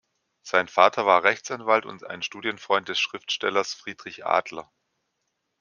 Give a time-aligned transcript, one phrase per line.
[0.41, 4.71] Sein Vater war Rechtsanwalt und ein Studienfreund des Schriftstellers Friedrich Adler.